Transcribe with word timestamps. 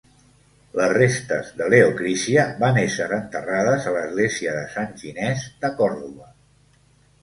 Les 0.79 0.93
restes 0.97 1.51
de 1.59 1.67
Leocrícia 1.73 2.47
van 2.65 2.81
ésser 2.87 3.09
enterrades 3.21 3.89
a 3.93 3.97
l'església 4.01 4.59
de 4.61 4.67
San 4.77 5.01
Ginés 5.07 5.49
de 5.65 5.77
Còrdova. 5.81 6.31